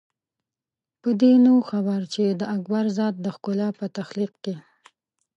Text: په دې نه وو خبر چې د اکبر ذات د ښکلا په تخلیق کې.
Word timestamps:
په 1.01 1.09
دې 1.21 1.33
نه 1.43 1.49
وو 1.55 1.61
خبر 1.71 2.01
چې 2.13 2.23
د 2.39 2.41
اکبر 2.55 2.85
ذات 2.97 3.15
د 3.19 3.27
ښکلا 3.35 3.69
په 3.79 3.85
تخلیق 3.97 4.33
کې. 4.43 4.55